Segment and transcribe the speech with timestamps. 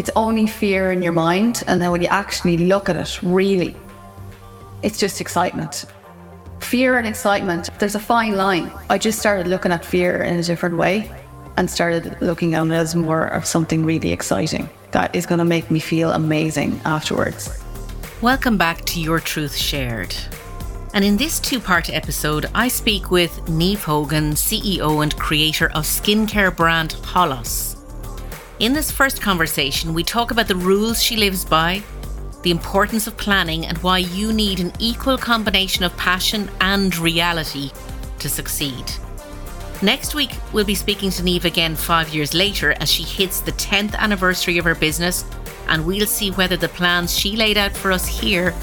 [0.00, 1.62] it's only fear in your mind.
[1.66, 3.76] And then when you actually look at it, really,
[4.82, 5.84] it's just excitement.
[6.60, 8.72] Fear and excitement, there's a fine line.
[8.88, 11.14] I just started looking at fear in a different way
[11.58, 15.44] and started looking at it as more of something really exciting that is going to
[15.44, 17.62] make me feel amazing afterwards.
[18.22, 20.16] Welcome back to Your Truth Shared.
[20.94, 25.84] And in this two part episode, I speak with Niamh Hogan, CEO and creator of
[25.84, 27.69] skincare brand Holos.
[28.60, 31.82] In this first conversation, we talk about the rules she lives by,
[32.42, 37.70] the importance of planning, and why you need an equal combination of passion and reality
[38.18, 38.84] to succeed.
[39.80, 43.52] Next week, we'll be speaking to Niamh again five years later as she hits the
[43.52, 45.24] 10th anniversary of her business,
[45.68, 48.54] and we'll see whether the plans she laid out for us here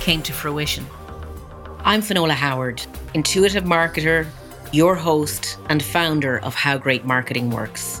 [0.00, 0.86] came to fruition.
[1.84, 4.26] I'm Finola Howard, intuitive marketer,
[4.72, 8.00] your host, and founder of How Great Marketing Works.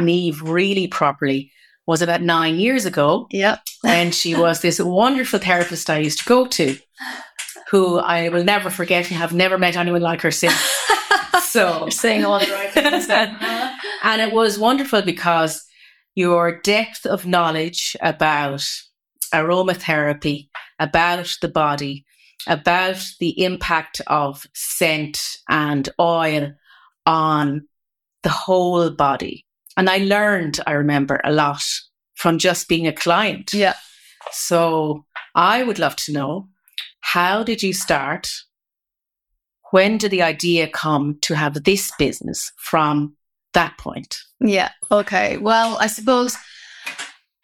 [0.00, 1.52] Niamh really properly
[1.86, 3.26] was about nine years ago.
[3.30, 3.58] Yeah.
[3.84, 6.76] and she was this wonderful therapist I used to go to,
[7.70, 10.54] who I will never forget and have never met anyone like her since.
[11.42, 13.08] so saying all the right things.
[14.02, 15.64] and it was wonderful because
[16.14, 18.64] your depth of knowledge about
[19.34, 22.04] aromatherapy, about the body,
[22.46, 26.52] about the impact of scent and oil
[27.06, 27.66] on
[28.22, 29.46] the whole body
[29.80, 31.62] and I learned, I remember, a lot
[32.14, 33.54] from just being a client.
[33.54, 33.76] Yeah.
[34.30, 36.50] So I would love to know
[37.00, 38.30] how did you start?
[39.70, 43.16] When did the idea come to have this business from
[43.54, 44.18] that point?
[44.38, 44.70] Yeah.
[44.92, 45.38] Okay.
[45.38, 46.36] Well, I suppose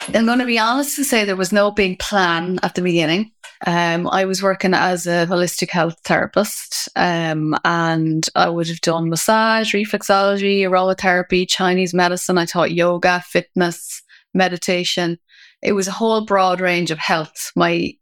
[0.08, 3.32] I'm going to be honest and say there was no big plan at the beginning.
[3.64, 9.08] Um, I was working as a holistic health therapist, um, and I would have done
[9.08, 12.36] massage, reflexology, aromatherapy, Chinese medicine.
[12.36, 14.02] I taught yoga, fitness,
[14.34, 15.18] meditation.
[15.62, 17.52] It was a whole broad range of health.
[17.56, 17.94] My,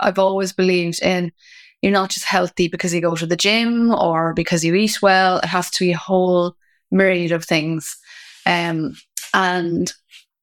[0.00, 1.32] I've always believed in
[1.82, 5.38] you're not just healthy because you go to the gym or because you eat well.
[5.38, 6.56] It has to be a whole
[6.90, 7.96] myriad of things.
[8.46, 8.94] Um,
[9.34, 9.92] and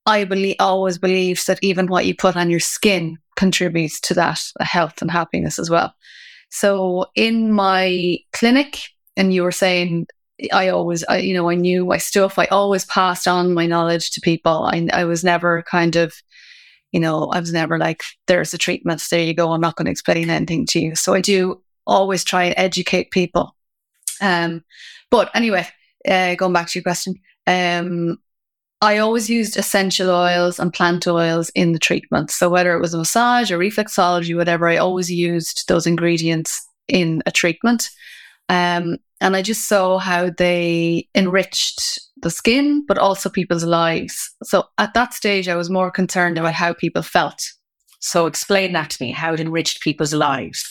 [0.06, 4.40] I believe always believes that even what you put on your skin contributes to that
[4.60, 5.94] health and happiness as well.
[6.50, 8.80] So in my clinic,
[9.16, 10.08] and you were saying
[10.52, 12.40] I always, I, you know, I knew my stuff.
[12.40, 14.64] I always passed on my knowledge to people.
[14.64, 16.14] I, I was never kind of,
[16.92, 19.52] you know, I was never like, there's a treatment, there you go.
[19.52, 20.96] I'm not going to explain anything to you.
[20.96, 23.56] So I do always try and educate people.
[24.22, 24.64] Um,
[25.12, 25.68] but anyway,
[26.08, 27.16] uh, going back to your question,
[27.48, 28.18] um,
[28.84, 32.30] I always used essential oils and plant oils in the treatment.
[32.32, 37.24] So whether it was a massage or reflexology, whatever, I always used those ingredients in
[37.26, 37.90] a treatment.
[38.50, 44.30] Um, and I just saw how they enriched the skin, but also people's lives.
[44.44, 47.42] So at that stage, I was more concerned about how people felt.
[48.02, 50.70] So explain that to me, how it enriched people's lives.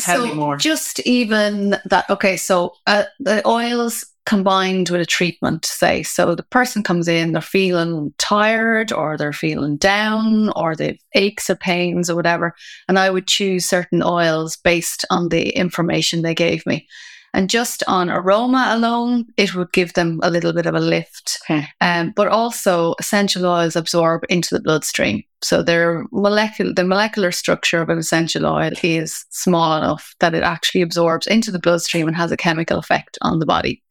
[0.00, 0.56] Tell so me more.
[0.56, 6.02] Just even that, okay, so uh, the oils combined with a treatment, say.
[6.02, 11.50] So the person comes in, they're feeling tired or they're feeling down or they've aches
[11.50, 12.54] or pains or whatever.
[12.88, 16.86] And I would choose certain oils based on the information they gave me.
[17.34, 21.38] And just on aroma alone, it would give them a little bit of a lift.
[21.44, 21.66] Okay.
[21.80, 25.24] Um, but also, essential oils absorb into the bloodstream.
[25.42, 30.42] So their molecular, the molecular structure of an essential oil is small enough that it
[30.42, 33.82] actually absorbs into the bloodstream and has a chemical effect on the body.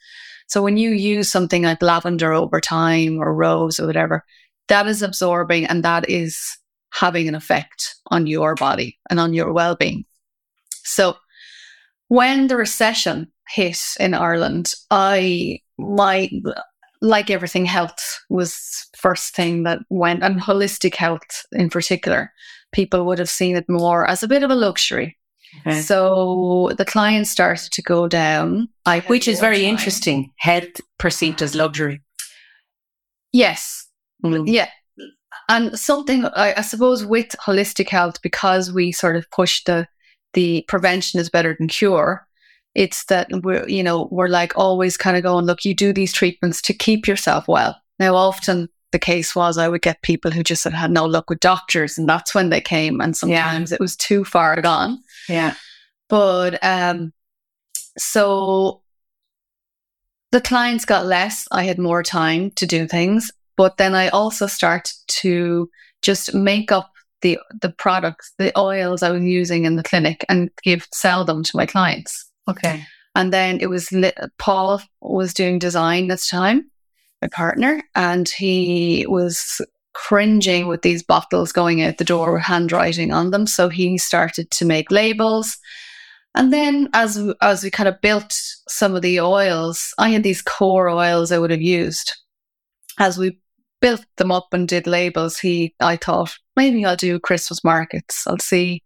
[0.51, 4.25] So when you use something like lavender over time or rose or whatever,
[4.67, 6.57] that is absorbing and that is
[6.91, 10.03] having an effect on your body and on your well being.
[10.83, 11.15] So
[12.09, 16.29] when the recession hit in Ireland, I, my,
[17.01, 22.29] like everything, health was first thing that went, and holistic health in particular.
[22.73, 25.17] People would have seen it more as a bit of a luxury.
[25.59, 25.81] Okay.
[25.81, 28.69] So the clients started to go down.
[28.85, 29.69] I Which is very time.
[29.69, 30.31] interesting.
[30.37, 32.01] Health perceived as luxury.
[33.33, 33.87] Yes.
[34.23, 34.45] Mm.
[34.47, 34.69] Yeah.
[35.49, 39.87] And something I, I, suppose with holistic health, because we sort of push the
[40.33, 42.25] the prevention is better than cure,
[42.73, 46.13] it's that we're you know, we're like always kind of going, look, you do these
[46.13, 47.75] treatments to keep yourself well.
[47.99, 51.29] Now often the case was, I would get people who just had had no luck
[51.29, 53.01] with doctors, and that's when they came.
[53.01, 55.01] And sometimes it was too far gone.
[55.31, 55.55] Yeah.
[56.09, 57.13] But um,
[57.97, 58.81] so
[60.31, 61.47] the clients got less.
[61.51, 63.31] I had more time to do things.
[63.57, 65.69] But then I also started to
[66.01, 66.91] just make up
[67.21, 71.43] the the products, the oils I was using in the clinic, and give sell them
[71.43, 72.29] to my clients.
[72.49, 72.83] Okay.
[73.13, 76.71] And then it was lit, Paul was doing design this time,
[77.21, 79.61] my partner, and he was
[80.07, 83.45] cringing with these bottles going out the door with handwriting on them.
[83.45, 85.57] So he started to make labels.
[86.33, 88.33] And then as as we kind of built
[88.67, 92.13] some of the oils, I had these core oils I would have used.
[92.97, 93.39] As we
[93.79, 98.25] built them up and did labels, he I thought maybe I'll do Christmas markets.
[98.25, 98.81] I'll see,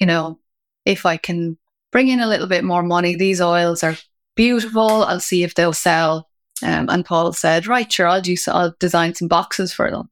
[0.00, 0.40] you know,
[0.84, 1.58] if I can
[1.92, 3.14] bring in a little bit more money.
[3.14, 3.96] These oils are
[4.34, 5.04] beautiful.
[5.04, 6.28] I'll see if they'll sell.
[6.62, 8.36] Um, and Paul said, right, sure, I'll do.
[8.36, 10.10] So I'll design some boxes for them.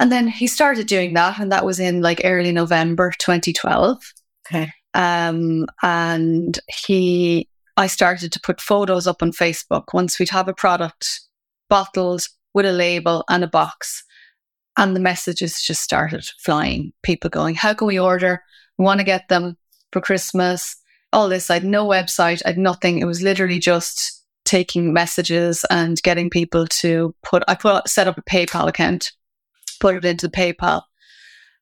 [0.00, 3.98] And then he started doing that, and that was in like early November 2012.
[4.46, 4.72] Okay.
[4.92, 10.54] Um, and he, I started to put photos up on Facebook once we'd have a
[10.54, 11.20] product
[11.68, 14.04] bottled with a label and a box.
[14.76, 16.92] And the messages just started flying.
[17.02, 18.42] People going, How can we order?
[18.78, 19.56] We want to get them
[19.92, 20.76] for Christmas.
[21.12, 21.48] All this.
[21.48, 22.98] I had no website, I had nothing.
[22.98, 28.18] It was literally just taking messages and getting people to put, I put, set up
[28.18, 29.12] a PayPal account,
[29.84, 30.80] put it into the PayPal.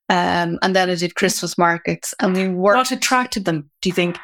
[0.09, 2.77] Um, and then I did Christmas markets and we worked.
[2.77, 4.17] What attracted them, do you think?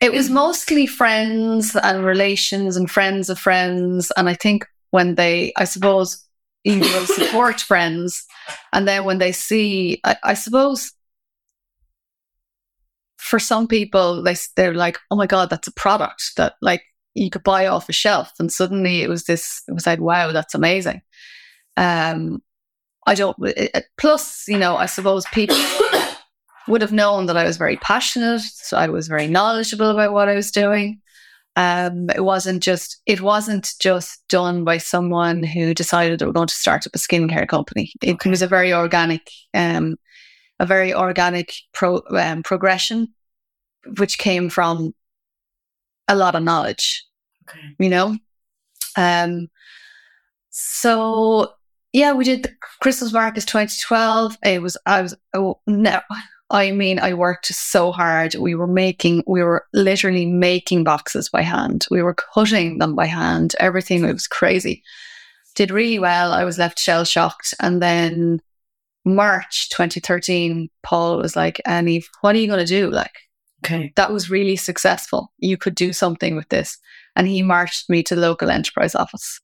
[0.00, 4.12] It was mostly friends and relations and friends of friends.
[4.18, 6.22] And I think when they, I suppose,
[6.64, 8.26] you will support friends.
[8.74, 10.92] And then when they see, I, I suppose
[13.16, 16.82] for some people, they, they're like, oh my God, that's a product that like
[17.14, 18.32] you could buy off a shelf.
[18.38, 21.00] And suddenly it was this, it was like, wow, that's amazing.
[21.76, 22.42] Um,
[23.06, 23.36] I don't,
[23.98, 25.56] plus, you know, I suppose people
[26.68, 28.40] would have known that I was very passionate.
[28.40, 31.00] So I was very knowledgeable about what I was doing.
[31.54, 36.48] Um, it wasn't just it wasn't just done by someone who decided they were going
[36.48, 37.92] to start up a skincare company.
[38.02, 38.30] It okay.
[38.30, 39.96] was a very organic, um,
[40.60, 43.14] a very organic pro, um, progression,
[43.96, 44.94] which came from
[46.08, 47.06] a lot of knowledge.
[47.48, 47.74] Okay.
[47.78, 48.18] You know,
[48.96, 49.48] um,
[50.50, 51.55] so
[51.96, 52.52] yeah, we did the
[52.82, 54.36] Christmas markets 2012.
[54.44, 55.98] It was I was oh, no,
[56.50, 58.34] I mean, I worked so hard.
[58.34, 61.86] We were making, we were literally making boxes by hand.
[61.90, 63.56] We were cutting them by hand.
[63.58, 64.82] Everything it was crazy.
[65.54, 66.32] Did really well.
[66.32, 67.54] I was left shell shocked.
[67.60, 68.40] And then
[69.06, 72.90] March 2013, Paul was like, Annie, what are you going to do?
[72.90, 73.14] Like,
[73.64, 75.32] okay, that was really successful.
[75.38, 76.76] You could do something with this.
[77.16, 79.40] And he marched me to the local enterprise office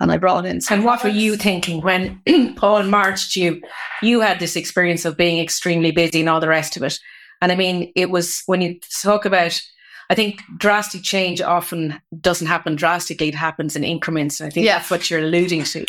[0.00, 0.60] and I brought in.
[0.70, 2.20] And what were you thinking when
[2.56, 3.62] Paul marched you?
[4.02, 6.98] You had this experience of being extremely busy and all the rest of it.
[7.40, 9.60] And I mean, it was when you talk about,
[10.10, 14.40] I think drastic change often doesn't happen drastically, it happens in increments.
[14.40, 14.78] And I think yeah.
[14.78, 15.86] that's what you're alluding to.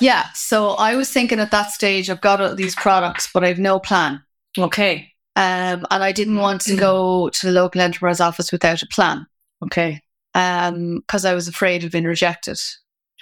[0.00, 0.26] Yeah.
[0.34, 3.80] So I was thinking at that stage, I've got all these products, but I've no
[3.80, 4.22] plan.
[4.56, 5.12] Okay.
[5.34, 9.26] Um, and I didn't want to go to the local enterprise office without a plan.
[9.64, 10.02] Okay.
[10.34, 12.60] Um, because I was afraid of being rejected.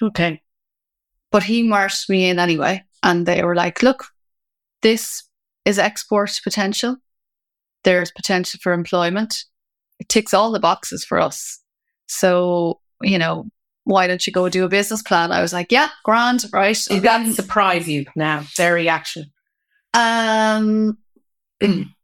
[0.03, 0.43] Okay.
[1.33, 2.85] But he marched me in anyway.
[3.03, 4.07] And they were like, look,
[4.83, 5.23] this
[5.65, 6.97] is export potential.
[7.85, 9.45] There's potential for employment.
[9.99, 11.61] It ticks all the boxes for us.
[12.09, 13.47] So, you know,
[13.85, 15.31] why don't you go do a business plan?
[15.31, 16.79] I was like, yeah, grand, right.
[16.89, 19.27] Did that surprise you now, their reaction?
[19.95, 20.99] Um,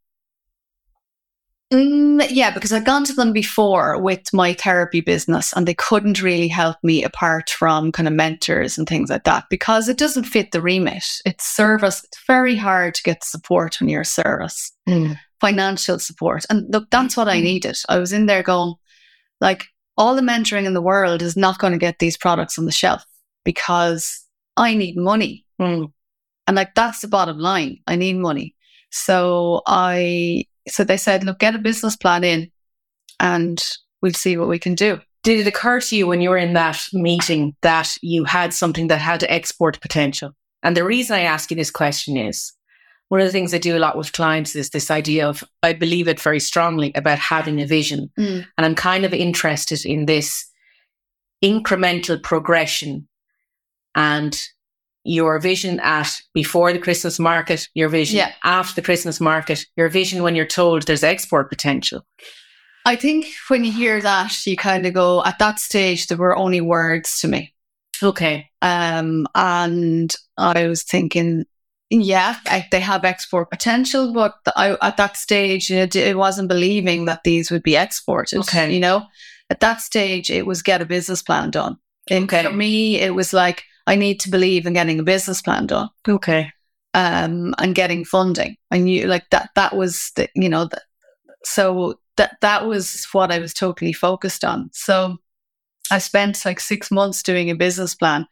[1.72, 6.20] Mm, yeah, because I'd gone to them before with my therapy business and they couldn't
[6.20, 10.24] really help me apart from kind of mentors and things like that because it doesn't
[10.24, 11.04] fit the remit.
[11.24, 12.04] It's service.
[12.04, 15.18] It's very hard to get support when you're a service, mm.
[15.40, 16.44] financial support.
[16.50, 17.44] And look, that's what I mm.
[17.44, 17.78] needed.
[17.88, 18.74] I was in there going,
[19.40, 19.64] like,
[19.96, 22.72] all the mentoring in the world is not going to get these products on the
[22.72, 23.02] shelf
[23.44, 24.26] because
[24.58, 25.46] I need money.
[25.58, 25.90] Mm.
[26.46, 27.78] And like, that's the bottom line.
[27.86, 28.54] I need money.
[28.90, 32.50] So I so they said, look, get a business plan in
[33.20, 33.62] and
[34.00, 35.00] we'll see what we can do.
[35.22, 38.88] Did it occur to you when you were in that meeting that you had something
[38.88, 40.32] that had export potential?
[40.62, 42.52] And the reason I ask you this question is
[43.08, 45.74] one of the things I do a lot with clients is this idea of, I
[45.74, 48.10] believe it very strongly about having a vision.
[48.18, 48.46] Mm.
[48.56, 50.48] And I'm kind of interested in this
[51.44, 53.06] incremental progression
[53.94, 54.40] and
[55.04, 58.32] your vision at before the Christmas market, your vision yeah.
[58.44, 62.06] after the Christmas market, your vision when you're told there's export potential.
[62.84, 66.36] I think when you hear that, you kind of go, at that stage, there were
[66.36, 67.54] only words to me.
[68.02, 68.50] Okay.
[68.60, 71.44] Um, and I was thinking,
[71.90, 77.04] yeah, I, they have export potential, but I, at that stage, know, it wasn't believing
[77.04, 78.40] that these would be exported.
[78.40, 78.72] Okay.
[78.72, 79.06] You know,
[79.50, 81.76] at that stage, it was get a business plan done.
[82.10, 82.42] And Okay.
[82.42, 85.88] for me, it was like, I need to believe in getting a business plan done
[86.08, 86.50] Okay.
[86.94, 88.56] um, and getting funding.
[88.70, 90.80] I knew like that, that was the, you know, the,
[91.44, 94.70] so that, that was what I was totally focused on.
[94.72, 95.16] So
[95.90, 98.26] I spent like six months doing a business plan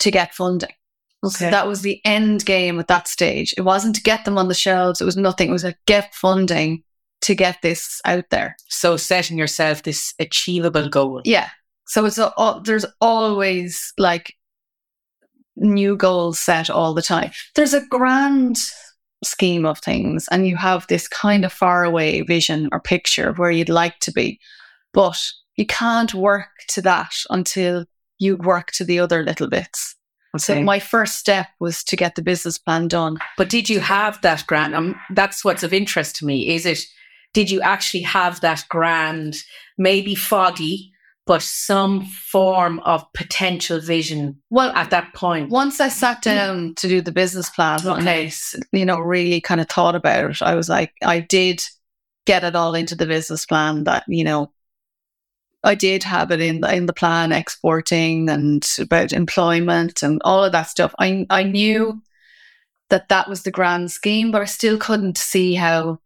[0.00, 0.72] to get funding.
[1.24, 3.54] So that was the end game at that stage.
[3.56, 5.00] It wasn't to get them on the shelves.
[5.00, 5.48] It was nothing.
[5.50, 6.82] It was like get funding
[7.20, 8.56] to get this out there.
[8.68, 11.22] so setting yourself this achievable goal.
[11.24, 11.50] Yeah.
[11.86, 14.34] So it's a, al- there's always like
[15.56, 17.30] new goals set all the time.
[17.54, 18.56] There's a grand
[19.24, 23.50] scheme of things, and you have this kind of faraway vision or picture of where
[23.50, 24.40] you'd like to be,
[24.92, 25.18] but
[25.56, 27.84] you can't work to that until
[28.18, 29.96] you work to the other little bits.
[30.38, 33.18] So my first step was to get the business plan done.
[33.36, 34.74] But did you have that grand?
[34.74, 36.48] Um, that's what's of interest to me.
[36.54, 36.78] Is it?
[37.34, 39.36] Did you actually have that grand,
[39.76, 40.91] maybe foggy,
[41.26, 45.50] but some form of potential vision Well, at that point?
[45.50, 48.32] once I sat down to do the business plan and I,
[48.72, 51.62] you know, really kind of thought about it, I was like, I did
[52.26, 54.52] get it all into the business plan that, you know,
[55.64, 60.42] I did have it in the, in the plan, exporting and about employment and all
[60.42, 60.92] of that stuff.
[60.98, 62.02] I, I knew
[62.90, 66.00] that that was the grand scheme, but I still couldn't see how,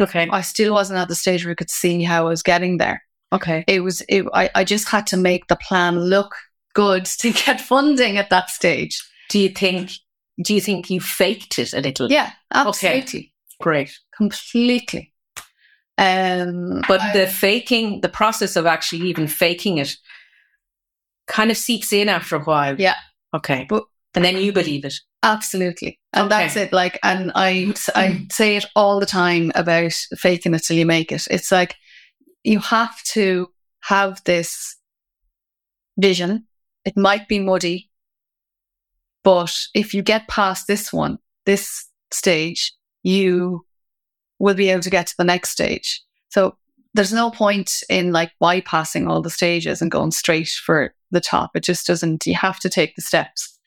[0.00, 0.28] Okay.
[0.30, 3.02] I still wasn't at the stage where I could see how I was getting there.
[3.32, 3.64] Okay.
[3.68, 6.34] It was, it, I, I just had to make the plan look
[6.74, 9.02] good to get funding at that stage.
[9.28, 9.90] Do you think?
[10.42, 12.10] Do you think you faked it a little?
[12.10, 13.32] Yeah, absolutely.
[13.60, 13.96] Great.
[14.16, 15.12] Completely.
[15.98, 19.96] Um, But I- the faking, the process of actually even faking it,
[21.26, 22.80] kind of seeps in after a while.
[22.80, 22.96] Yeah.
[23.34, 23.66] Okay.
[23.68, 23.84] But-
[24.14, 24.94] and then you believe it.
[25.22, 26.00] absolutely.
[26.12, 26.42] And Okay.
[26.42, 26.72] that's it.
[26.72, 31.12] Like, and I, I say it all the time about faking it till you make
[31.12, 31.28] it.
[31.30, 31.76] It's like
[32.44, 34.76] you have to have this
[35.98, 36.46] vision.
[36.84, 37.90] It might be muddy,
[39.22, 43.64] but if you get past this one, this stage, you
[44.38, 46.02] will be able to get to the next stage.
[46.30, 46.56] So
[46.94, 51.50] there's no point in like bypassing all the stages and going straight for the top.
[51.54, 53.58] It just doesn't, you have to take the steps.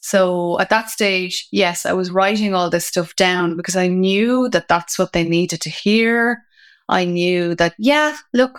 [0.00, 4.48] So at that stage, yes, I was writing all this stuff down because I knew
[4.50, 6.44] that that's what they needed to hear.
[6.88, 8.58] I knew that, yeah, look,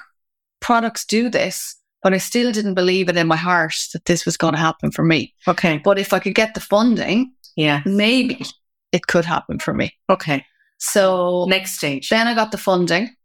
[0.59, 4.37] products do this, but I still didn't believe it in my heart that this was
[4.37, 5.33] going to happen for me.
[5.47, 5.77] Okay.
[5.83, 7.81] But if I could get the funding, Yeah.
[7.85, 8.45] maybe
[8.91, 9.93] it could happen for me.
[10.09, 10.45] Okay.
[10.79, 12.09] So Next stage.
[12.09, 13.15] then I got the funding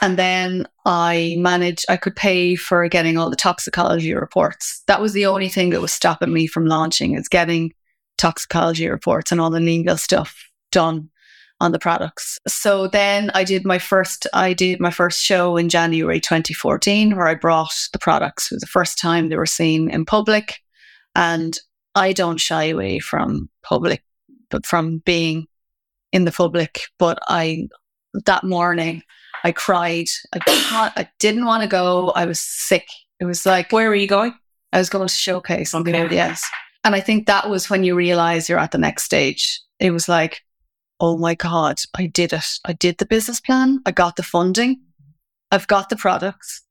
[0.00, 4.82] and then I managed, I could pay for getting all the toxicology reports.
[4.86, 7.72] That was the only thing that was stopping me from launching is getting
[8.18, 11.10] toxicology reports and all the legal stuff done
[11.60, 12.38] on the products.
[12.46, 17.26] So then I did my first, I did my first show in January 2014 where
[17.26, 18.50] I brought the products.
[18.52, 20.60] It was the first time they were seen in public.
[21.14, 21.58] And
[21.94, 24.02] I don't shy away from public,
[24.50, 25.46] but from being
[26.12, 26.80] in the public.
[26.98, 27.68] But I,
[28.26, 29.02] that morning,
[29.42, 30.06] I cried.
[30.34, 32.10] I, didn't want- I didn't want to go.
[32.10, 32.86] I was sick.
[33.18, 34.34] It was like Where were you going?
[34.74, 35.72] I was going to showcase.
[35.72, 36.20] on the Okay.
[36.20, 36.42] ODS.
[36.84, 39.58] And I think that was when you realize you're at the next stage.
[39.80, 40.42] It was like,
[41.00, 42.44] oh my God, I did it.
[42.64, 43.80] I did the business plan.
[43.86, 44.80] I got the funding.
[45.50, 46.62] I've got the products.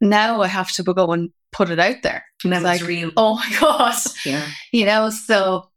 [0.00, 2.24] Now I have to go and put it out there.
[2.44, 3.10] And It's like, real.
[3.16, 4.46] oh my God Yeah.
[4.72, 5.68] you know so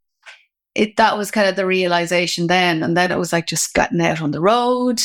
[0.74, 4.00] it that was kind of the realization then and then it was like just getting
[4.00, 5.00] out on the road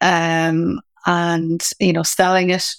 [0.00, 2.74] um and you know selling it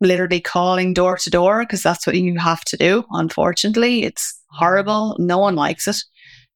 [0.00, 5.16] literally calling door to door because that's what you have to do unfortunately it's horrible
[5.18, 6.02] no one likes it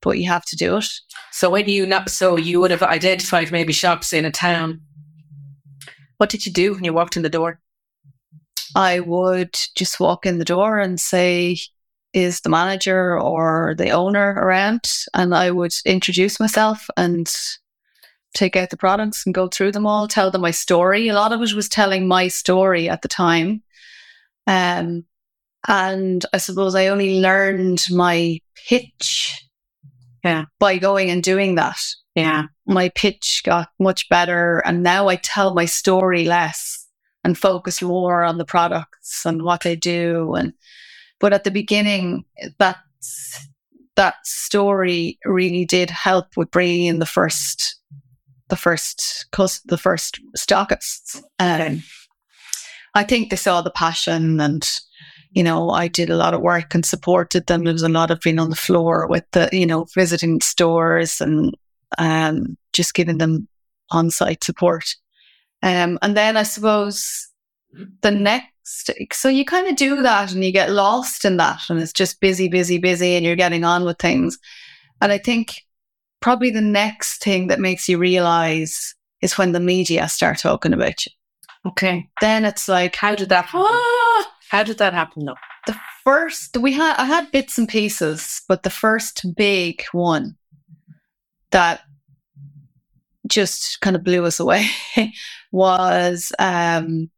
[0.04, 0.86] but you have to do it
[1.32, 4.80] So when you not so you would have identified maybe shops in a town.
[6.18, 7.60] What did you do when you walked in the door?
[8.74, 11.56] i would just walk in the door and say
[12.12, 14.82] is the manager or the owner around
[15.14, 17.32] and i would introduce myself and
[18.34, 21.32] take out the products and go through them all tell them my story a lot
[21.32, 23.62] of it was telling my story at the time
[24.46, 25.04] um,
[25.68, 29.43] and i suppose i only learned my pitch
[30.24, 30.46] Yeah.
[30.58, 31.78] by going and doing that
[32.14, 32.44] Yeah.
[32.66, 36.86] my pitch got much better and now I tell my story less
[37.22, 40.52] and focus more on the products and what they do and
[41.20, 42.24] but at the beginning
[42.58, 42.78] that
[43.96, 47.76] that story really did help with bringing in the first
[48.48, 49.26] the first
[49.66, 51.82] the first stockists um,
[52.94, 54.68] I think they saw the passion and
[55.34, 57.64] you know, I did a lot of work and supported them.
[57.64, 61.20] There was a lot of being on the floor with the, you know, visiting stores
[61.20, 61.54] and
[61.98, 63.48] um, just giving them
[63.90, 64.94] on site support.
[65.62, 67.28] Um, and then I suppose
[68.02, 71.80] the next, so you kind of do that and you get lost in that, and
[71.80, 74.38] it's just busy, busy, busy, and you're getting on with things.
[75.00, 75.62] And I think
[76.20, 81.04] probably the next thing that makes you realize is when the media start talking about
[81.04, 81.12] you.
[81.66, 82.08] Okay.
[82.20, 85.34] Then it's like, How did that ah, How did that happen though?
[85.66, 90.36] the first we had I had bits and pieces, but the first big one
[91.50, 91.80] that
[93.26, 94.66] just kind of blew us away
[95.52, 97.10] was um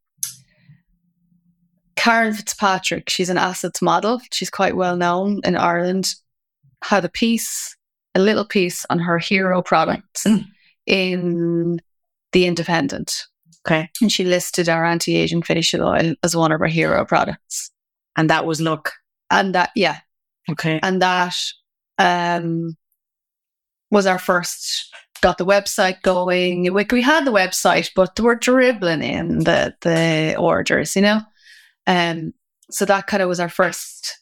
[1.97, 3.11] Karen Fitzpatrick.
[3.11, 4.21] She's an assets model.
[4.33, 6.15] She's quite well known in Ireland.
[6.85, 7.77] Had a piece,
[8.15, 10.47] a little piece on her hero products Mm.
[10.87, 11.81] in
[12.33, 13.13] The Independent.
[13.67, 13.91] Okay.
[14.01, 17.71] And she listed our anti-aging facial oil as one of her hero products.
[18.17, 18.93] And that was look.
[19.31, 19.99] And that, yeah,
[20.49, 20.79] Okay.
[20.83, 21.35] and that
[21.99, 22.77] um,
[23.91, 24.95] was our first.
[25.21, 26.73] Got the website going.
[26.73, 31.21] We, we had the website, but we're dribbling in the the orders, you know.
[31.87, 32.35] Um,
[32.71, 34.19] so that kind of was our first,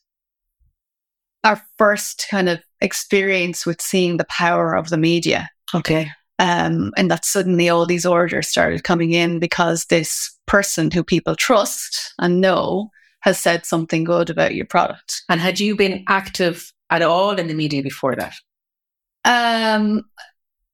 [1.42, 5.50] our first kind of experience with seeing the power of the media.
[5.74, 6.10] Okay.
[6.38, 11.36] Um, and that suddenly all these orders started coming in because this person who people
[11.36, 15.22] trust and know has said something good about your product.
[15.28, 18.34] And had you been active at all in the media before that?
[19.24, 20.02] Um,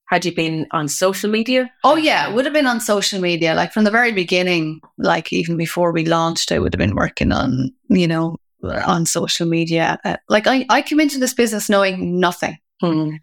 [0.07, 1.71] Had you been on social media?
[1.85, 3.55] Oh yeah, would have been on social media.
[3.55, 7.31] Like from the very beginning, like even before we launched, I would have been working
[7.31, 10.00] on, you know, on social media.
[10.05, 12.59] Uh, like I, I came into this business knowing nothing.
[12.81, 13.17] Hmm.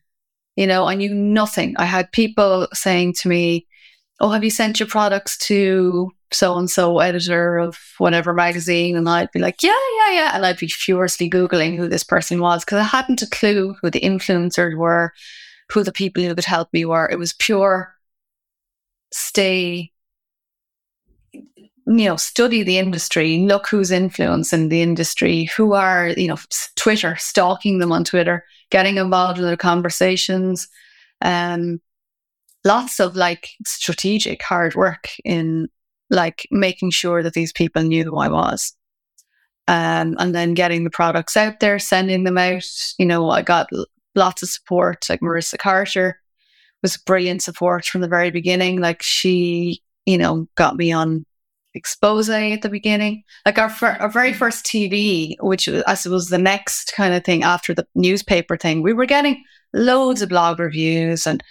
[0.58, 1.76] You know, I knew nothing.
[1.78, 3.68] I had people saying to me,
[4.20, 9.08] "Oh, have you sent your products to so and so editor of whatever magazine?" And
[9.08, 12.66] I'd be like, "Yeah, yeah, yeah," and I'd be furiously googling who this person was
[12.66, 15.14] because I hadn't a clue who the influencers were,
[15.72, 17.08] who the people who could help me were.
[17.10, 17.94] It was pure
[19.14, 19.92] stay.
[21.34, 26.38] You know, study the industry, look who's influencing the industry, who are, you know,
[26.76, 30.68] Twitter, stalking them on Twitter, getting involved in the conversations.
[31.22, 31.80] Um,
[32.64, 35.70] lots of like strategic hard work in
[36.10, 38.74] like making sure that these people knew who I was.
[39.70, 42.64] Um, and then getting the products out there, sending them out.
[42.98, 43.68] You know, I got
[44.16, 45.06] lots of support.
[45.10, 46.20] Like Marissa Carter
[46.82, 48.80] was brilliant support from the very beginning.
[48.80, 51.26] Like she, you know, got me on
[51.82, 53.24] Xposé at the beginning.
[53.46, 57.24] Like our, fir- our very first TV, which was, I suppose the next kind of
[57.24, 61.44] thing after the newspaper thing, we were getting loads of blog reviews and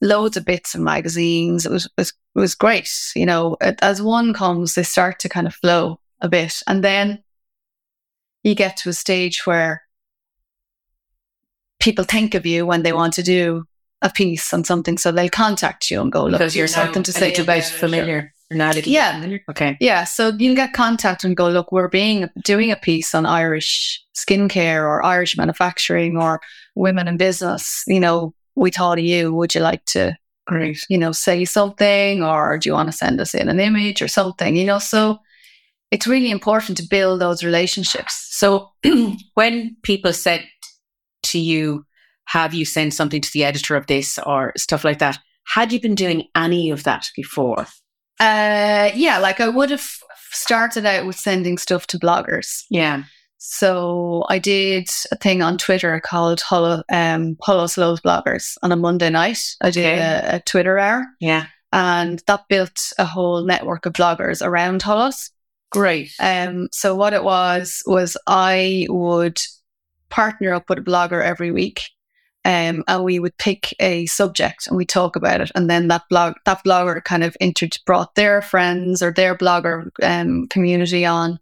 [0.00, 1.64] loads of bits in magazines.
[1.64, 2.90] It was was it was great.
[3.14, 6.84] You know, it, as one comes, they start to kind of flow a bit, and
[6.84, 7.22] then
[8.42, 9.82] you get to a stage where
[11.80, 13.64] people think of you when they want to do
[14.02, 17.12] a piece on something, so they'll contact you and go, "Look, because you're something to
[17.12, 18.32] say about familiar.
[18.52, 19.38] You're not a- Yeah.
[19.50, 19.76] Okay.
[19.80, 24.02] yeah, so you'll get contact and go, look, we're being doing a piece on Irish
[24.14, 26.40] skincare or Irish manufacturing or
[26.74, 27.82] women in business.
[27.86, 29.32] You know, we thought of you.
[29.34, 30.78] Would you like to, Great.
[30.90, 34.08] you know, say something or do you want to send us in an image or
[34.08, 34.54] something?
[34.56, 35.18] You know, so
[35.90, 38.28] it's really important to build those relationships.
[38.30, 38.70] So
[39.34, 40.44] when people said
[41.24, 41.84] to you,
[42.26, 45.18] have you sent something to the editor of this or stuff like that?
[45.54, 47.66] Had you been doing any of that before?
[48.22, 49.88] Uh, yeah, like I would have
[50.30, 52.62] started out with sending stuff to bloggers.
[52.70, 53.02] Yeah.
[53.38, 58.76] So I did a thing on Twitter called Hollow, um, Hollow Slows Bloggers on a
[58.76, 59.40] Monday night.
[59.60, 59.98] I did Okay.
[60.00, 61.46] a, a Twitter hour Yeah.
[61.72, 65.30] and that built a whole network of bloggers around Holos.
[65.72, 66.12] Great.
[66.20, 69.40] Um, so what it was, was I would
[70.08, 71.80] partner up with a blogger every week
[72.44, 75.50] um, and we would pick a subject and we talk about it.
[75.54, 79.90] And then that blog, that blogger kind of inter- brought their friends or their blogger
[80.02, 81.38] um, community on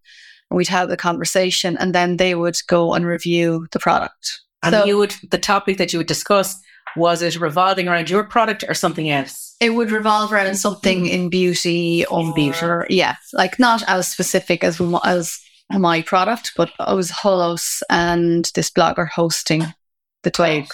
[0.51, 4.41] and we'd have the conversation and then they would go and review the product.
[4.63, 6.57] And So- you would the topic that you would discuss
[6.97, 9.55] was it revolving around your product or something else?
[9.61, 12.59] It would revolve around something in beauty or In beauty.
[12.91, 15.39] yeah, like not as specific as as
[15.71, 19.73] my product, but I was Holos and this blogger hosting
[20.25, 20.67] the talk.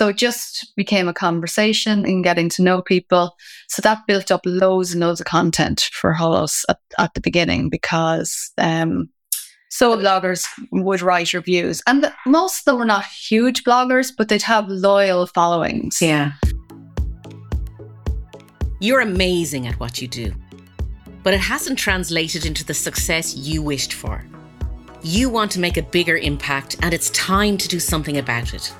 [0.00, 3.36] So it just became a conversation and getting to know people.
[3.68, 7.68] So that built up loads and loads of content for Holos at, at the beginning
[7.68, 9.10] because um,
[9.68, 14.30] so bloggers would write reviews, and the, most of them were not huge bloggers, but
[14.30, 15.98] they'd have loyal followings.
[16.00, 16.32] Yeah.
[18.80, 20.32] You're amazing at what you do,
[21.22, 24.24] but it hasn't translated into the success you wished for.
[25.02, 28.72] You want to make a bigger impact, and it's time to do something about it.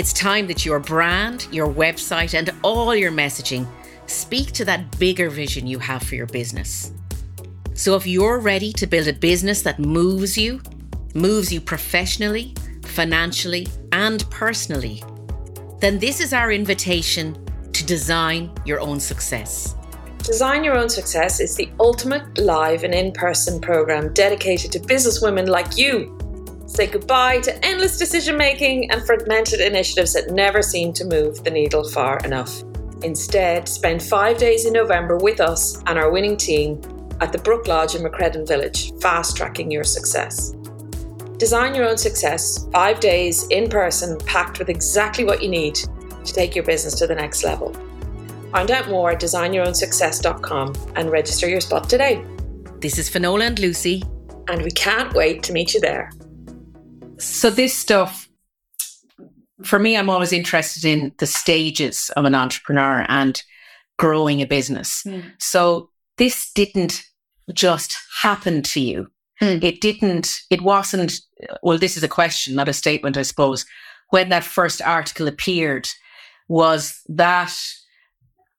[0.00, 3.66] It's time that your brand, your website, and all your messaging
[4.06, 6.92] speak to that bigger vision you have for your business.
[7.74, 10.62] So, if you're ready to build a business that moves you,
[11.14, 15.04] moves you professionally, financially, and personally,
[15.80, 17.36] then this is our invitation
[17.74, 19.74] to design your own success.
[20.22, 25.46] Design Your Own Success is the ultimate live and in person program dedicated to businesswomen
[25.46, 26.16] like you.
[26.70, 31.50] Say goodbye to endless decision making and fragmented initiatives that never seem to move the
[31.50, 32.62] needle far enough.
[33.02, 36.80] Instead, spend five days in November with us and our winning team
[37.20, 40.52] at the Brook Lodge in Macreddin Village, fast tracking your success.
[41.38, 46.32] Design your own success, five days in person, packed with exactly what you need to
[46.32, 47.74] take your business to the next level.
[48.52, 52.24] Find out more at designyourownsuccess.com and register your spot today.
[52.78, 54.04] This is Finola and Lucy.
[54.46, 56.12] And we can't wait to meet you there.
[57.20, 58.28] So, this stuff,
[59.62, 63.42] for me, I'm always interested in the stages of an entrepreneur and
[63.98, 65.02] growing a business.
[65.06, 65.32] Mm.
[65.38, 67.02] So, this didn't
[67.52, 69.10] just happen to you.
[69.42, 69.62] Mm.
[69.62, 71.12] It didn't, it wasn't,
[71.62, 73.66] well, this is a question, not a statement, I suppose.
[74.08, 75.88] When that first article appeared,
[76.48, 77.54] was that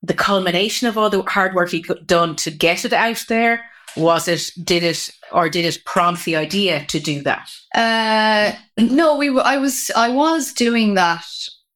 [0.02, 3.65] the culmination of all the hard work you done to get it out there?
[3.97, 7.51] Was it, did it, or did it prompt the idea to do that?
[7.75, 9.30] Uh, no, we.
[9.30, 9.91] were- I was.
[9.95, 11.25] I was doing that.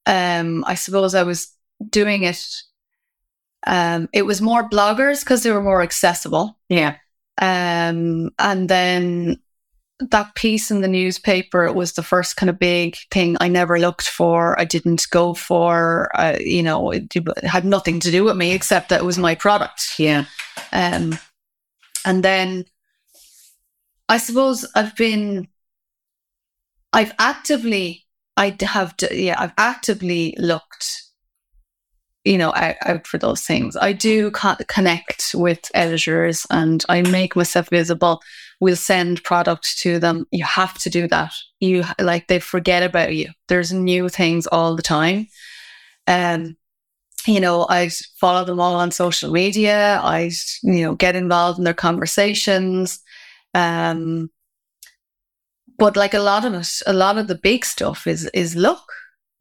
[0.05, 1.51] Um, I suppose I was
[1.89, 2.41] doing it.
[3.67, 6.57] Um, it was more bloggers because they were more accessible.
[6.69, 6.97] Yeah.
[7.41, 9.41] Um, and then
[9.99, 14.07] that piece in the newspaper was the first kind of big thing I never looked
[14.07, 14.59] for.
[14.59, 16.09] I didn't go for.
[16.13, 19.17] Uh, you know, it, it had nothing to do with me except that it was
[19.17, 19.95] my product.
[19.97, 20.25] Yeah.
[20.71, 21.17] Um,
[22.05, 22.65] and then
[24.07, 25.47] I suppose I've been,
[26.93, 28.05] I've actively,
[28.37, 31.03] I have, d- yeah, I've actively looked,
[32.23, 33.75] you know, out, out for those things.
[33.75, 38.21] I do co- connect with editors and I make myself visible.
[38.59, 40.25] We'll send product to them.
[40.31, 41.33] You have to do that.
[41.59, 43.29] You like they forget about you.
[43.47, 45.27] There's new things all the time.
[46.07, 46.55] Um,
[47.27, 49.99] you know, I follow them all on social media.
[50.03, 50.31] I,
[50.63, 52.99] you know, get involved in their conversations.
[53.53, 54.29] Um,
[55.77, 58.85] but like a lot of it, a lot of the big stuff is is luck.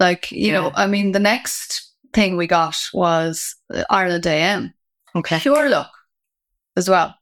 [0.00, 4.74] Like you know, I mean, the next thing we got was uh, Ireland AM,
[5.14, 5.38] Okay.
[5.38, 5.92] pure luck,
[6.76, 7.14] as well.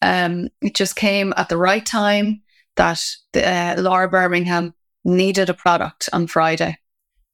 [0.00, 2.42] Um, it just came at the right time
[2.76, 6.78] that the, uh, Laura Birmingham needed a product on Friday,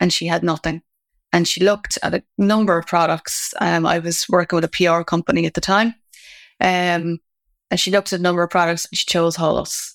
[0.01, 0.83] and she had nothing
[1.33, 3.55] and she looked at a number of products.
[3.61, 5.95] Um, I was working with a PR company at the time,
[6.61, 7.19] um,
[7.71, 9.95] and she looked at a number of products and she chose Holos.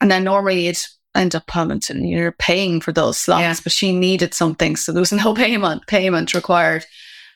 [0.00, 0.78] And then normally you'd
[1.14, 3.54] end up payment and you're paying for those slots, Yeah.
[3.62, 6.84] but she needed something, so there was no payment payment required.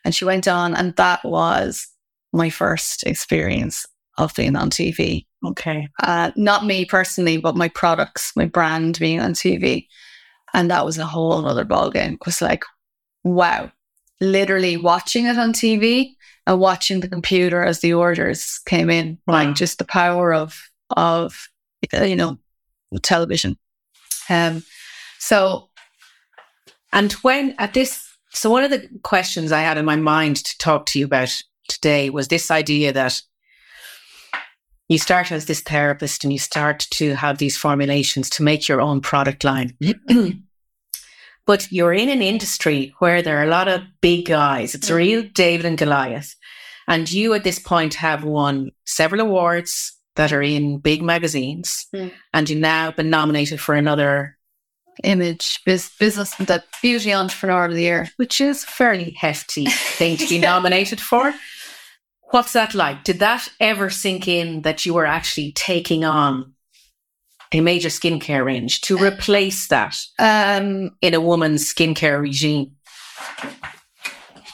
[0.04, 1.86] And she went on, and that was
[2.32, 3.84] my first experience
[4.16, 5.88] of being on TV Okay.
[6.02, 9.86] uh, not me personally, but my products, my brand being on TV.
[10.54, 12.14] And that was a whole other ballgame.
[12.14, 12.64] It was like,
[13.24, 13.70] wow,
[14.20, 16.14] literally watching it on TV
[16.46, 19.34] and watching the computer as the orders came in, Wow.
[19.34, 20.58] like just the power of,
[20.96, 21.48] of,
[21.94, 22.38] uh, you know,
[23.02, 23.56] television.
[24.30, 24.62] Um,
[25.18, 25.68] so
[26.92, 30.58] And when at this, so one of the questions I had in my mind to
[30.58, 33.20] talk to you about today was this idea that
[34.88, 38.80] you start as this therapist and you start to have these formulations to make your
[38.80, 39.76] own product line.
[41.46, 44.74] but you're in an industry where there are a lot of big guys.
[44.74, 46.34] It's a real David and Goliath.
[46.86, 51.86] And you at this point have won several awards that are in big magazines.
[51.94, 52.12] Mm.
[52.32, 54.38] And you've now been nominated for another
[55.04, 58.10] image, biz, business, the beauty entrepreneur of the year.
[58.16, 61.32] which is a fairly hefty thing to be nominated for.
[62.30, 63.04] What's that like?
[63.04, 66.52] Did that ever sink in that you were actually taking on
[67.52, 72.76] a major skincare range to replace that Um, in a woman's skincare regime?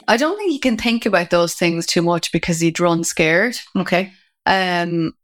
[0.07, 3.57] I don't think you can think about those things too much because you'd run scared.
[3.77, 4.13] Okay.
[4.47, 5.15] um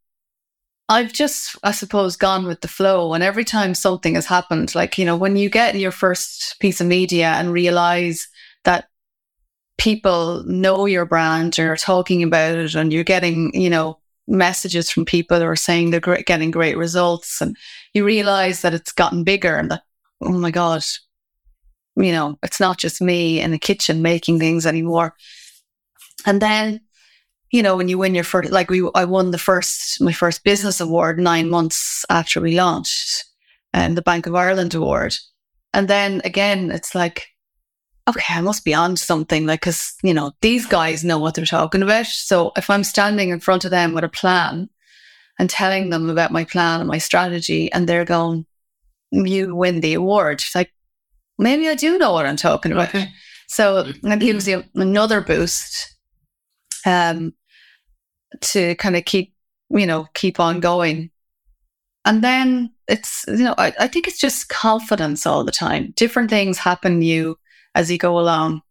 [0.88, 3.14] I've just, I suppose, gone with the flow.
[3.14, 6.80] And every time something has happened, like, you know, when you get your first piece
[6.80, 8.26] of media and realize
[8.64, 8.89] that
[9.80, 14.90] people know your brand or are talking about it and you're getting, you know, messages
[14.90, 17.56] from people who are saying they're getting great results and
[17.94, 19.82] you realize that it's gotten bigger and that,
[20.20, 20.84] oh my God,
[21.96, 25.14] you know, it's not just me in the kitchen making things anymore.
[26.26, 26.80] And then
[27.50, 30.44] you know, when you win your first, like we, I won the first, my first
[30.44, 33.24] business award nine months after we launched,
[33.72, 35.16] and um, the Bank of Ireland award.
[35.74, 37.26] And then again, it's like,
[38.10, 41.44] okay, I must be on something, like, because you know these guys know what they're
[41.44, 42.06] talking about.
[42.06, 44.68] So if I'm standing in front of them with a plan
[45.38, 48.46] and telling them about my plan and my strategy, and they're going,
[49.10, 50.72] "You win the award," it's like
[51.38, 52.94] maybe I do know what I'm talking about.
[53.48, 55.96] So that gives you another boost
[56.86, 57.32] um,
[58.42, 59.34] to kind of keep,
[59.70, 61.10] you know, keep on going.
[62.04, 65.92] And then it's, you know, I, I think it's just confidence all the time.
[65.96, 67.39] Different things happen you
[67.74, 68.62] as you go along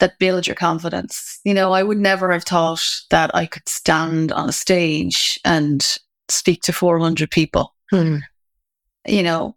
[0.00, 1.40] that build your confidence.
[1.44, 5.86] You know, I would never have thought that I could stand on a stage and
[6.28, 7.74] speak to 400 people.
[7.90, 8.16] Hmm.
[9.06, 9.56] You know,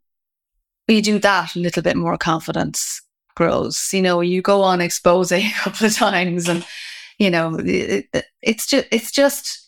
[0.87, 3.01] you do that, a little bit more confidence
[3.35, 3.89] grows.
[3.91, 6.65] You know, you go on Xposé a couple of times and,
[7.17, 8.05] you know, it,
[8.41, 9.62] it's just, it's just,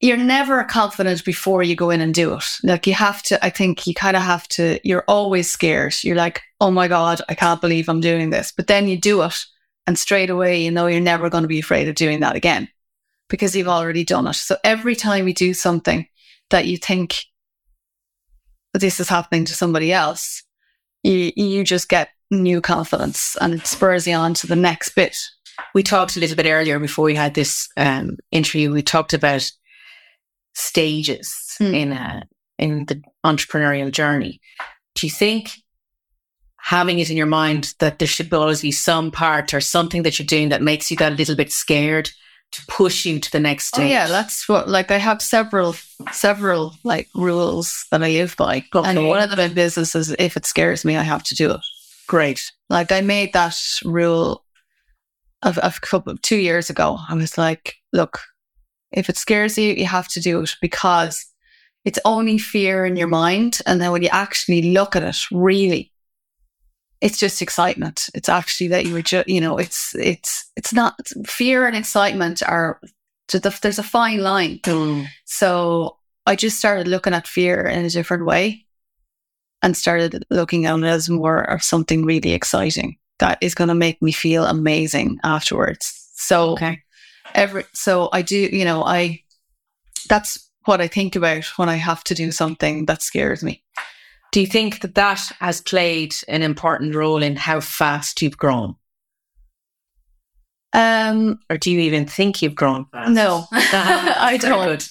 [0.00, 2.44] you're never confident before you go in and do it.
[2.62, 5.94] Like you have to, I think you kind of have to, you're always scared.
[6.02, 8.52] You're like, oh my God, I can't believe I'm doing this.
[8.54, 9.34] But then you do it
[9.86, 12.68] and straight away, you know, you're never going to be afraid of doing that again
[13.28, 14.34] because you've already done it.
[14.34, 16.06] So every time you do something
[16.50, 17.24] that you think
[18.72, 20.42] this is happening to somebody else,
[21.02, 25.16] you, you just get new confidence and it spurs you on to the next bit.
[25.74, 28.72] We talked a little bit earlier before we had this um, interview.
[28.72, 29.50] We talked about
[30.54, 31.74] stages hmm.
[31.74, 32.22] in a,
[32.58, 34.40] in the entrepreneurial journey.
[34.94, 35.50] Do you think
[36.64, 40.18] having it in your mind that there should always be some part or something that
[40.18, 42.08] you're doing that makes you that a little bit scared
[42.52, 43.84] to push you to the next stage?
[43.84, 45.74] Oh, yeah, that's what like I have several
[46.12, 48.64] several like rules that I live by.
[48.74, 48.88] Okay.
[48.88, 51.50] And one of them in business is if it scares me, I have to do
[51.50, 51.60] it.
[52.06, 52.50] Great.
[52.70, 54.44] Like I made that rule
[55.42, 56.98] of a couple two years ago.
[57.08, 58.20] I was like, look,
[58.94, 61.26] if it scares you, you have to do it because
[61.84, 63.58] it's only fear in your mind.
[63.66, 65.92] And then when you actually look at it, really,
[67.00, 68.08] it's just excitement.
[68.14, 70.94] It's actually that you were just, you know, it's, it's, it's not
[71.26, 72.80] fear and excitement are,
[73.28, 74.60] there's a fine line.
[74.60, 75.06] Mm.
[75.24, 78.64] So I just started looking at fear in a different way
[79.60, 83.74] and started looking at it as more of something really exciting that is going to
[83.74, 86.10] make me feel amazing afterwards.
[86.14, 86.83] So okay
[87.34, 89.22] every so I do, you know, I
[90.08, 93.62] that's what I think about when I have to do something that scares me.
[94.32, 98.74] Do you think that that has played an important role in how fast you've grown?
[100.72, 103.12] Um, or do you even think you've grown fast?
[103.12, 104.88] No, I don't.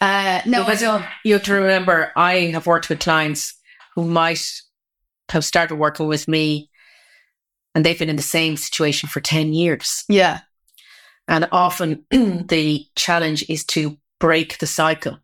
[0.00, 1.04] Uh, no, I don't.
[1.24, 3.54] You have to remember, I have worked with clients
[3.94, 4.42] who might
[5.28, 6.70] have started working with me
[7.74, 10.04] and they've been in the same situation for 10 years.
[10.08, 10.40] Yeah.
[11.28, 15.18] And often the challenge is to break the cycle.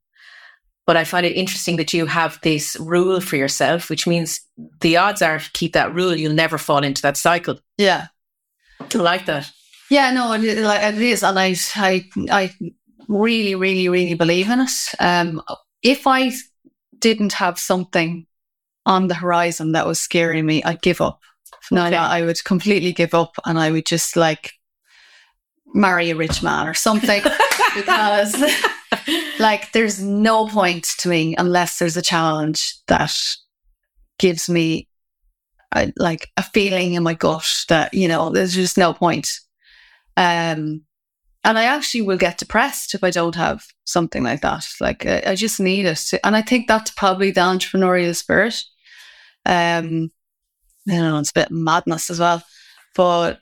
[0.86, 4.40] But I find it interesting that you have this rule for yourself, which means
[4.82, 7.58] the odds are if you keep that rule, you'll never fall into that cycle.
[7.78, 8.08] Yeah.
[8.80, 9.50] I like that.
[9.90, 11.22] Yeah, no, it, it is.
[11.22, 12.54] And I, I, I
[13.08, 14.70] really, really, really believe in it.
[15.00, 15.42] Um,
[15.82, 16.32] if I
[16.98, 18.26] didn't have something
[18.86, 21.20] on the horizon that was scaring me, I'd give up.
[21.54, 21.76] Okay.
[21.76, 24.52] No, no, I would completely give up and I would just like
[25.74, 27.22] marry a rich man or something
[27.74, 28.42] because
[29.38, 33.12] like there's no point to me unless there's a challenge that
[34.18, 34.88] gives me
[35.74, 39.28] a, like a feeling in my gut that you know there's just no point.
[40.16, 40.82] Um
[41.46, 44.66] and i actually will get depressed if i don't have something like that.
[44.80, 45.98] Like i, I just need it.
[46.08, 48.62] To, and i think that's probably the entrepreneurial spirit.
[49.44, 50.12] Um
[50.86, 52.42] you know it's a bit madness as well
[52.94, 53.40] but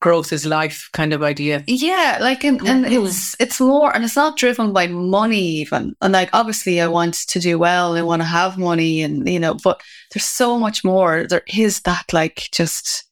[0.00, 1.64] growth is life kind of idea.
[1.66, 3.06] Yeah, like and, and mm-hmm.
[3.06, 5.94] it's it's more and it's not driven by money even.
[6.00, 9.40] And like obviously I want to do well, I want to have money and you
[9.40, 9.80] know, but
[10.12, 11.26] there's so much more.
[11.28, 13.04] There is that like just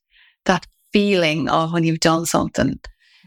[0.45, 2.79] that feeling of when you've done something.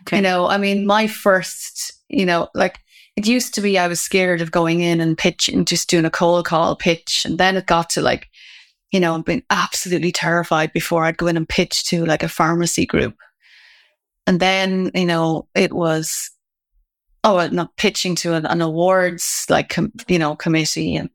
[0.01, 0.17] Okay.
[0.17, 2.79] You know, I mean my first, you know, like
[3.15, 6.11] it used to be I was scared of going in and pitching, just doing a
[6.11, 7.23] cold call pitch.
[7.25, 8.29] And then it got to like,
[8.91, 12.29] you know, I've been absolutely terrified before I'd go in and pitch to like a
[12.29, 13.15] pharmacy group
[14.27, 16.29] and then, you know, it was,
[17.23, 20.97] oh, not pitching to an, an awards, like, com, you know, committee.
[20.97, 21.09] And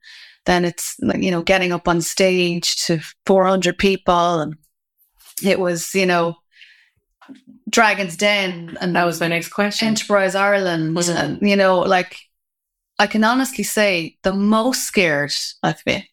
[0.46, 4.40] then it's, you know, getting up on stage to 400 people.
[4.40, 4.57] And
[5.44, 6.37] it was, you know,
[7.68, 8.79] Dragon's Den.
[8.81, 9.88] And that was my next question.
[9.88, 10.96] Enterprise Ireland.
[10.96, 11.16] Mm-hmm.
[11.16, 12.18] And, you know, like,
[12.98, 16.05] I can honestly say the most scared I've been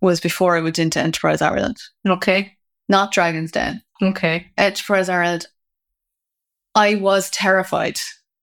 [0.00, 1.76] was before I went into Enterprise Ireland.
[2.08, 2.56] Okay.
[2.88, 3.82] Not Dragon's Den.
[4.00, 4.46] Okay.
[4.56, 5.46] Enterprise Ireland.
[6.76, 7.98] I was terrified.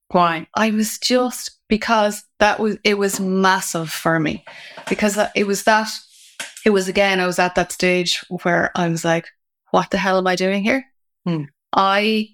[0.10, 0.48] Why?
[0.56, 4.44] I was just because that was it was massive for me
[4.90, 5.88] because it was that
[6.66, 9.28] it was again I was at that stage where I was like,
[9.72, 10.84] what the hell am I doing here?
[11.26, 11.44] Hmm.
[11.72, 12.30] I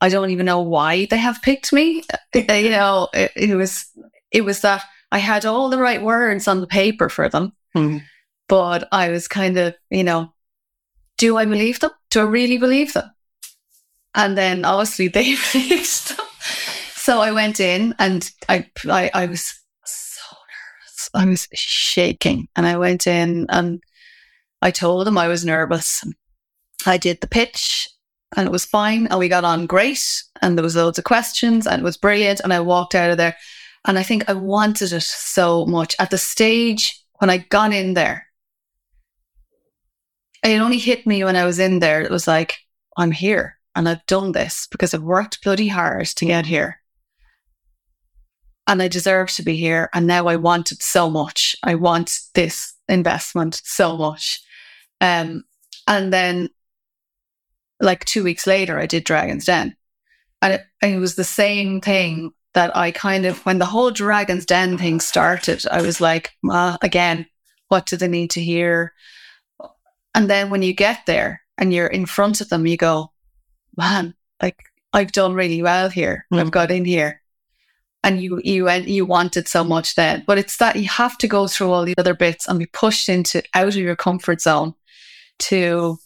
[0.00, 2.04] I don't even know why they have picked me.
[2.34, 3.86] You know, it, it, was
[4.30, 7.98] it was that I had all the right words on the paper for them, Hmm.
[8.48, 10.32] but I was kind of you know,
[11.18, 11.90] do I believe them?
[12.10, 13.10] Do I really believe them?
[14.14, 16.26] And then obviously they believed them.
[16.94, 21.10] So I went in and I, I, I was so nervous.
[21.14, 22.48] I was shaking.
[22.56, 23.82] And I went in and
[24.60, 26.04] I told them I was nervous.
[26.86, 27.88] I did the pitch
[28.36, 29.06] and it was fine.
[29.06, 30.22] And we got on great.
[30.42, 32.40] And there was loads of questions and it was brilliant.
[32.40, 33.36] And I walked out of there.
[33.86, 35.96] And I think I wanted it so much.
[35.98, 38.26] At the stage when I got in there,
[40.44, 42.02] it only hit me when I was in there.
[42.02, 42.54] It was like,
[42.96, 46.80] I'm here and I've done this because I've worked bloody hard to get here.
[48.66, 49.88] And I deserve to be here.
[49.94, 51.56] And now I want it so much.
[51.62, 54.40] I want this investment so much.
[55.00, 55.44] Um,
[55.86, 56.50] and then,
[57.80, 59.76] like two weeks later, I did Dragon's Den.
[60.42, 63.90] And it, and it was the same thing that I kind of, when the whole
[63.90, 67.26] Dragon's Den thing started, I was like, ah, again,
[67.68, 68.92] what do they need to hear?
[70.14, 73.12] And then when you get there and you're in front of them, you go,
[73.80, 74.62] man, like
[74.92, 76.26] I've done really well here.
[76.32, 76.40] Mm.
[76.40, 77.22] I've got in here.
[78.02, 80.24] And you you and you wanted so much then.
[80.26, 83.10] But it's that you have to go through all the other bits and be pushed
[83.10, 84.74] into out of your comfort zone
[85.40, 85.98] to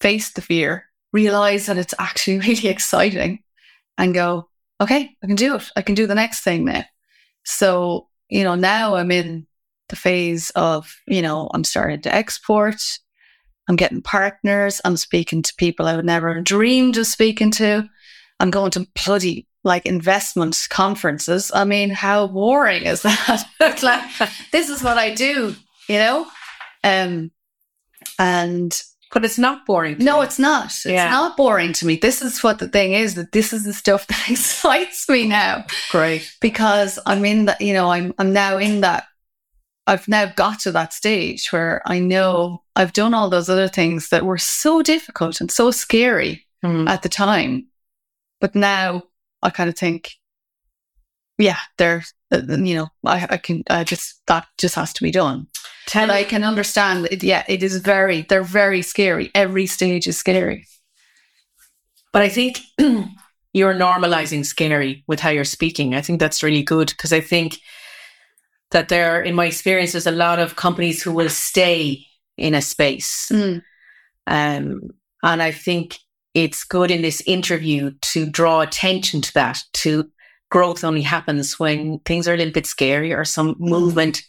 [0.00, 3.40] face the fear, realize that it's actually really exciting
[3.98, 4.48] and go,
[4.80, 5.70] okay, I can do it.
[5.76, 6.84] I can do the next thing now.
[7.44, 9.46] So, you know, now I'm in
[9.88, 12.80] the phase of, you know, I'm starting to export.
[13.68, 14.80] I'm getting partners.
[14.84, 17.88] I'm speaking to people I would never have dreamed of speaking to.
[18.40, 21.52] I'm going to bloody like investment conferences.
[21.54, 23.44] I mean, how boring is that?
[23.82, 25.54] like, this is what I do,
[25.88, 26.26] you know?
[26.82, 27.30] Um,
[28.18, 28.80] and
[29.12, 29.98] But it's not boring.
[29.98, 30.66] to no, it's not.
[30.66, 31.08] It's Yeah.
[31.10, 31.96] not boring to me.
[31.96, 35.64] This is what the thing is that this is the stuff that excites me now
[35.90, 36.30] great.
[36.40, 39.04] because I'm in that, you know, I'm I'm now in that
[39.86, 44.08] I've now got to that stage where I know I've done all those other things
[44.08, 46.88] that were so difficult and so scary Mm.
[46.88, 47.66] at the time.
[48.40, 49.02] But now
[49.42, 50.12] I kind of think,
[51.38, 55.10] yeah, they're, uh, you know, I, I can, I just, that just has to be
[55.10, 55.48] done.
[55.86, 59.32] Tell I can understand, it, yeah, it is very, they're very scary.
[59.34, 60.66] Every stage is scary.
[62.12, 62.60] but I think
[63.52, 65.96] you're normalizing scary with how you're speaking.
[65.96, 67.58] I think that's really good because I think
[68.70, 72.62] that there, in my experience, there's a lot of companies who will stay in a
[72.62, 73.28] space.
[73.32, 73.62] Mm.
[74.26, 74.80] Um,
[75.22, 75.98] and I think
[76.34, 80.10] it's good in this interview to draw attention to that, to
[80.50, 84.22] growth only happens when things are a little bit scary or some movement.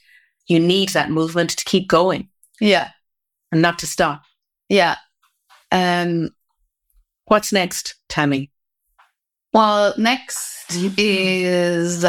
[0.48, 2.90] You need that movement to keep going Yeah.
[3.52, 4.24] and not to stop.
[4.70, 4.98] Yeah.
[5.72, 6.30] Um,
[7.26, 8.52] What's next, Tammy?
[9.54, 12.06] Well, next is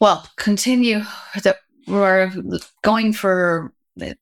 [0.00, 1.02] well, continue
[1.42, 2.30] that we're
[2.84, 3.72] going for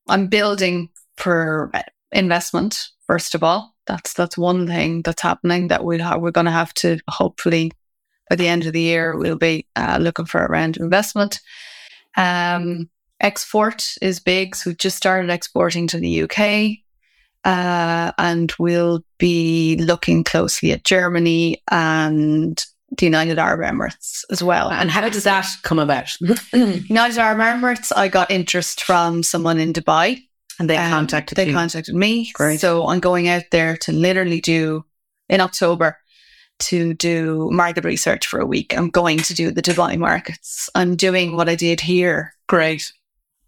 [0.07, 1.71] I'm building for
[2.11, 3.73] investment first of all.
[3.87, 7.71] That's that's one thing that's happening that we'll have, we're going to have to hopefully
[8.29, 11.39] by the end of the year we'll be uh, looking for a round of investment.
[12.17, 12.89] Um,
[13.21, 16.79] export is big, so we've just started exporting to the UK.
[17.45, 22.61] Uh, and we'll be looking closely at Germany and
[22.97, 24.69] the United Arab Emirates as well.
[24.69, 26.09] And how does that come about?
[26.53, 30.23] United Arab Emirates, I got interest from someone in Dubai.
[30.59, 31.53] and they Um, contacted They you.
[31.53, 32.31] contacted me.
[32.33, 32.59] Great.
[32.59, 34.85] So I'm going out there to literally do
[35.29, 35.97] in October
[36.59, 38.75] to do market research for a week.
[38.75, 40.69] I'm going to do the Dubai markets.
[40.73, 42.91] I'm doing what I did here, Great.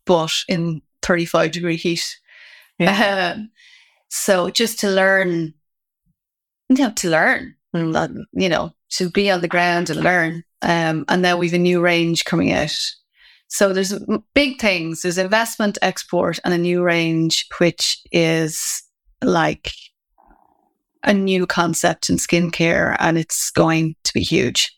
[0.05, 2.05] but in 35 degree heat.
[2.79, 3.49] Um,
[4.09, 5.53] so just to learn,
[6.69, 7.93] you know, to learn, Mm.
[7.93, 10.43] that, you know, to be on the ground and learn.
[10.61, 12.75] Um, and now we've a new range coming out.
[13.47, 13.93] So there's
[14.33, 15.01] big things.
[15.01, 18.83] There's investment, export, and a new range, which is
[19.23, 19.71] like
[21.03, 24.75] a new concept in skincare, and it's going to be huge.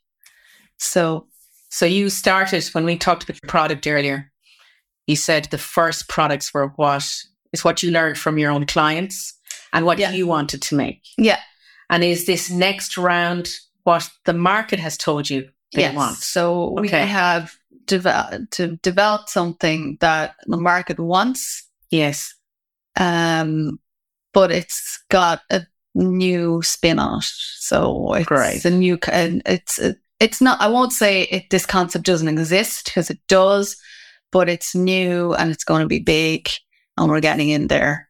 [0.78, 1.28] So
[1.70, 4.32] So you started when we talked about the product earlier.
[5.08, 7.04] You said the first products were what
[7.54, 9.34] is what you learned from your own clients
[9.74, 10.12] and what Yeah.
[10.12, 11.02] you wanted to make.
[11.18, 11.40] yeah,
[11.92, 13.50] And is this next round
[13.84, 15.96] what the market has told you they yes.
[15.96, 16.16] want?
[16.18, 17.54] So we have
[17.86, 22.34] deve- to develop something that the market wants Yes.
[22.98, 23.80] um,
[24.34, 27.26] but it's got a new spin on it.
[27.26, 28.64] So it's Great.
[28.64, 32.86] a new, and it's a, it's not, I won't say it, this concept doesn't exist
[32.86, 33.76] because it does,
[34.32, 36.50] but it's new and it's going to be big
[36.98, 38.08] and we're getting in there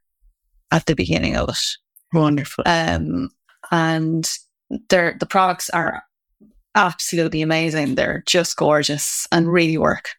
[0.69, 1.77] at the beginning of it.
[2.13, 2.63] Wonderful.
[2.67, 3.29] Um,
[3.71, 4.29] and
[4.89, 6.03] they're, the products are
[6.75, 7.95] absolutely amazing.
[7.95, 10.09] They're just gorgeous and really work.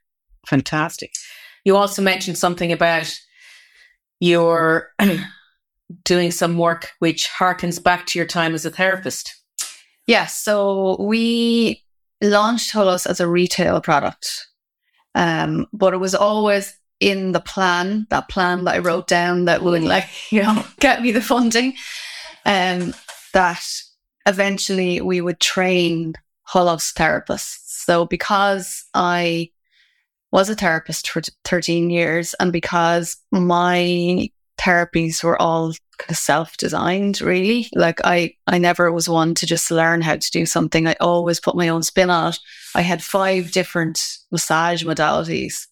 [0.46, 1.12] Fantastic.
[1.64, 3.14] You also mentioned something about
[4.20, 4.92] your
[6.04, 9.34] doing some work which harkens back to your time as a therapist.
[10.06, 10.38] Yes.
[10.38, 11.82] So we
[12.22, 14.46] launched Holos as a retail product.
[15.14, 19.62] Um, but it was always in the plan, that plan that I wrote down that
[19.62, 21.74] would like, you know, get me the funding.
[22.44, 22.94] Um,
[23.32, 23.64] that
[24.26, 26.14] eventually we would train
[26.48, 27.60] Holos therapists.
[27.64, 29.50] So because I
[30.30, 34.28] was a therapist for 13 years and because my
[34.58, 39.70] therapies were all kind of self-designed really like i i never was one to just
[39.70, 42.38] learn how to do something i always put my own spin on it
[42.74, 45.66] i had five different massage modalities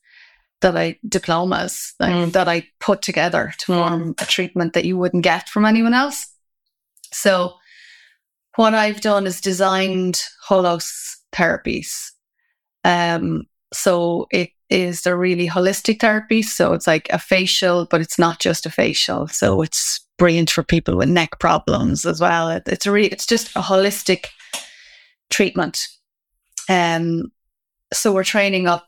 [0.60, 2.32] that i diplomas mm.
[2.32, 6.29] that i put together to form a treatment that you wouldn't get from anyone else
[7.12, 7.54] so
[8.56, 12.10] what i've done is designed holos therapies
[12.84, 16.42] um so it is a really holistic therapy.
[16.42, 19.26] So it's like a facial, but it's not just a facial.
[19.28, 22.48] So it's brilliant for people with neck problems as well.
[22.48, 24.26] It, it's a really, it's just a holistic
[25.28, 25.80] treatment.
[26.68, 27.32] Um,
[27.92, 28.86] so we're training up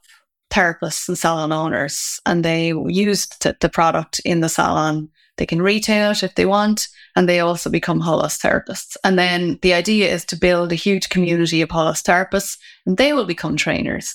[0.51, 5.09] therapists and salon owners, and they use the product in the salon.
[5.43, 6.86] They can retail it if they want,
[7.16, 8.97] and they also become Holos therapists.
[9.03, 13.12] And then the idea is to build a huge community of Holos therapists, and they
[13.12, 14.14] will become trainers.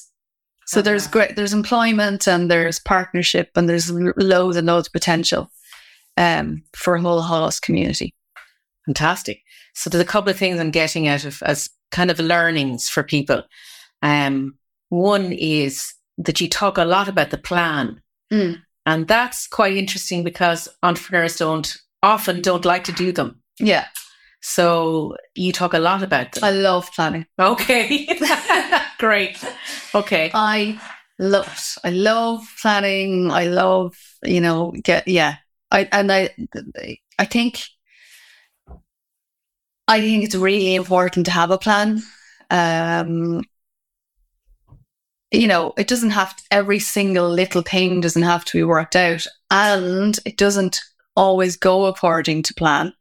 [0.67, 1.11] So there's uh-huh.
[1.11, 5.51] great, there's employment and there's partnership and there's loads and loads of potential
[6.15, 8.15] um, for a whole Holos community.
[8.85, 9.41] Fantastic.
[9.73, 13.03] So there's a couple of things I'm getting out of as kind of learnings for
[13.03, 13.43] people.
[14.01, 14.57] Um,
[14.87, 18.01] one is that you talk a lot about the plan.
[18.31, 18.61] Mm.
[18.87, 23.41] And that's quite interesting because entrepreneurs don't often don't like to do them.
[23.59, 23.85] Yeah.
[24.41, 26.45] So you talk a lot about them.
[26.45, 27.25] I love planning.
[27.37, 28.07] Okay.
[28.97, 29.43] Great.
[29.93, 30.31] Okay.
[30.33, 30.79] I
[31.19, 31.75] love it.
[31.83, 33.29] I love planning.
[33.29, 35.35] I love, you know, get yeah.
[35.69, 36.29] I and I
[37.19, 37.63] I think
[39.89, 42.01] I think it's really important to have a plan.
[42.49, 43.41] Um
[45.31, 48.95] you know, it doesn't have to, every single little thing doesn't have to be worked
[48.95, 50.81] out and it doesn't
[51.15, 52.93] always go according to plan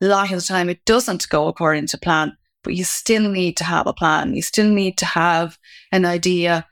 [0.00, 3.56] a lot of the time it doesn't go according to plan, but you still need
[3.58, 4.34] to have a plan.
[4.34, 5.58] You still need to have
[5.92, 6.66] an idea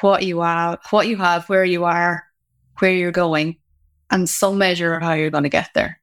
[0.00, 2.24] what you are, what you have, where you are,
[2.78, 3.56] where you're going,
[4.10, 6.00] and some measure of how you're going to get there.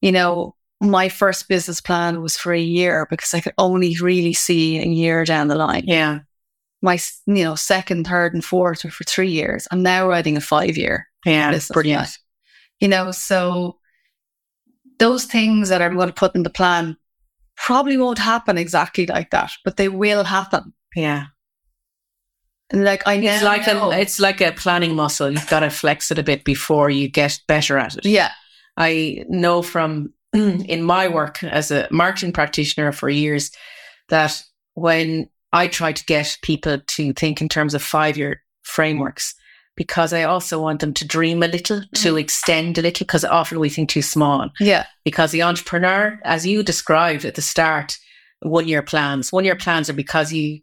[0.00, 4.32] You know, my first business plan was for a year because I could only really
[4.32, 5.84] see a year down the line.
[5.86, 6.20] Yeah.
[6.82, 9.68] My, you know, second, third, and fourth were for three years.
[9.70, 11.06] I'm now writing a five year.
[11.26, 12.00] Yeah, that's brilliant.
[12.00, 12.12] Plan.
[12.80, 13.78] You know, so
[14.98, 16.96] those things that I'm going to put in the plan
[17.56, 20.72] probably won't happen exactly like that, but they will happen.
[20.96, 21.26] Yeah.
[22.70, 23.90] And like I it's like know.
[23.90, 25.30] a it's like a planning muscle.
[25.30, 28.06] You've got to flex it a bit before you get better at it.
[28.06, 28.30] Yeah.
[28.76, 33.50] I know from in my work as a marketing practitioner for years
[34.08, 34.42] that
[34.74, 39.34] when I try to get people to think in terms of five year frameworks,
[39.76, 42.02] because I also want them to dream a little, mm.
[42.02, 44.48] to extend a little, because often we think too small.
[44.60, 44.86] Yeah.
[45.04, 47.98] Because the entrepreneur, as you described at the start,
[48.40, 49.32] one year plans.
[49.32, 50.60] One year plans are because you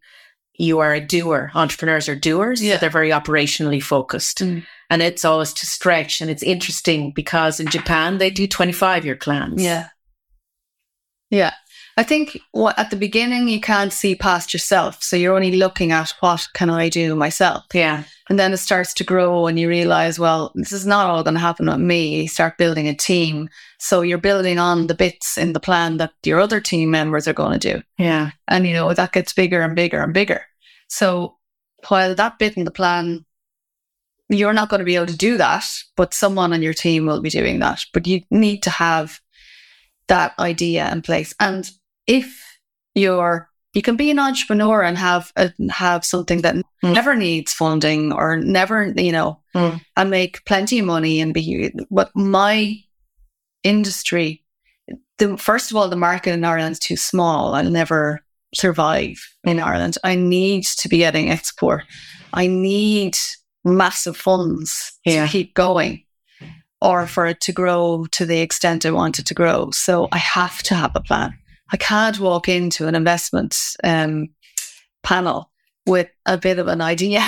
[0.60, 1.52] you are a doer.
[1.54, 2.64] Entrepreneurs are doers.
[2.64, 2.78] Yeah.
[2.78, 4.40] they're very operationally focused.
[4.40, 4.66] Mm.
[4.90, 6.20] And it's always to stretch.
[6.20, 9.62] And it's interesting because in Japan they do 25 year plans.
[9.62, 9.90] Yeah.
[11.30, 11.54] Yeah.
[11.98, 15.91] I think what, at the beginning you can't see past yourself, so you're only looking
[15.91, 17.66] at what can I do myself.
[17.74, 21.24] Yeah, and then it starts to grow, and you realize, well, this is not all
[21.24, 22.22] going to happen with me.
[22.22, 26.14] You start building a team, so you're building on the bits in the plan that
[26.24, 27.82] your other team members are going to do.
[27.98, 30.45] Yeah, and you know that gets bigger and bigger and bigger.
[30.88, 31.38] So
[31.88, 33.26] while that bit in the plan
[34.30, 37.22] you're not going to be able to do that, but someone on your team will
[37.22, 37.86] be doing that.
[37.93, 39.22] But you need to have
[40.08, 41.34] that idea in place.
[41.39, 41.70] And
[42.08, 42.60] if
[42.95, 46.64] you're you can be an entrepreneur and have a, have something that mm.
[46.82, 49.80] never needs funding or never you know mm.
[49.95, 52.76] and make plenty of money and be but my
[53.64, 54.43] industry
[55.20, 58.22] the first of all the market in Ireland is too small I'll never
[58.55, 61.84] survive in Ireland I need to be getting export
[62.34, 63.16] I need
[63.64, 65.26] massive funds yeah.
[65.26, 66.03] to keep going
[66.82, 70.18] or for it to grow to the extent I want it to grow so I
[70.18, 71.34] have to have a plan
[71.72, 74.30] I can't walk into an investment um,
[75.03, 75.51] panel
[75.86, 77.20] with a bit of an idea.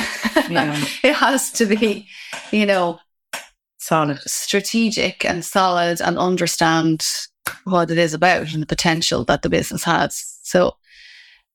[0.50, 0.86] Yeah.
[1.04, 2.08] it has to be,
[2.52, 3.00] you know,
[3.78, 4.20] Solid.
[4.20, 7.08] strategic and solid and understand
[7.64, 10.38] what it is about and the potential that the business has.
[10.44, 10.76] So,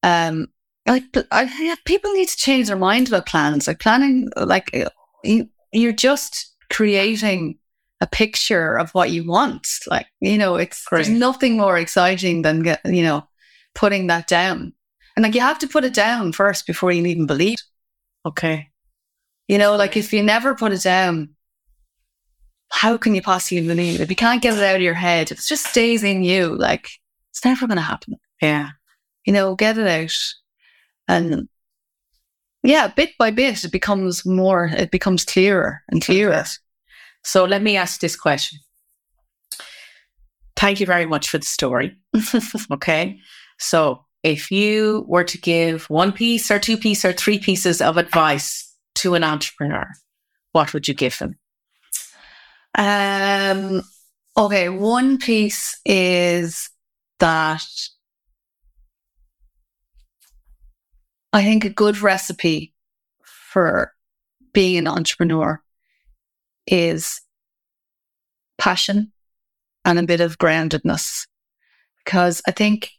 [0.02, 0.48] um,
[0.86, 3.66] like I, yeah, people need to change their mind about plans.
[3.66, 4.70] Like planning, like
[5.22, 7.58] you, you're just creating
[8.00, 9.68] a picture of what you want.
[9.86, 13.26] Like you know, it's there's nothing more exciting than get, you know
[13.74, 14.72] putting that down.
[15.16, 17.58] And like you have to put it down first before you even believe.
[18.26, 18.70] Okay.
[19.48, 21.30] You know, like if you never put it down,
[22.70, 24.02] how can you possibly believe it?
[24.02, 26.56] If you can't get it out of your head, if it just stays in you,
[26.56, 26.88] like
[27.30, 28.14] it's never going to happen.
[28.40, 28.70] Yeah.
[29.24, 30.16] You know, get it out.
[31.06, 31.48] And
[32.62, 36.44] yeah, bit by bit, it becomes more, it becomes clearer and clearer.
[37.24, 38.60] So let me ask this question.
[40.56, 41.96] Thank you very much for the story.
[42.70, 43.18] Okay.
[43.58, 47.96] So if you were to give one piece or two piece or three pieces of
[47.96, 49.86] advice to an entrepreneur,
[50.52, 51.38] what would you give them?
[52.76, 53.82] Um,
[54.36, 56.70] okay, one piece is
[57.20, 57.64] that
[61.32, 62.74] I think a good recipe
[63.24, 63.92] for
[64.52, 65.63] being an entrepreneur
[66.66, 67.20] is
[68.58, 69.12] passion
[69.84, 71.26] and a bit of groundedness.
[72.04, 72.90] Because I think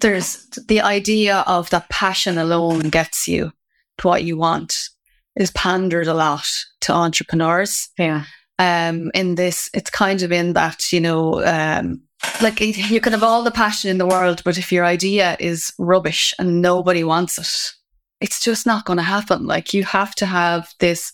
[0.00, 3.52] there's the idea of that passion alone gets you
[3.98, 4.88] to what you want
[5.36, 6.46] is pandered a lot
[6.80, 8.24] to entrepreneurs Yeah.
[8.58, 12.02] um in this it's kind of in that you know um
[12.40, 15.72] like you can have all the passion in the world but if your idea is
[15.78, 17.72] rubbish and nobody wants it
[18.20, 21.12] it's just not going to happen like you have to have this